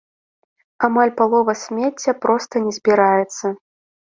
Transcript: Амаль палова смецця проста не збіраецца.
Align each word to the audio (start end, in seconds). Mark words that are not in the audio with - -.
Амаль 0.87 1.11
палова 1.19 1.55
смецця 1.65 2.17
проста 2.25 2.65
не 2.67 2.73
збіраецца. 2.79 3.45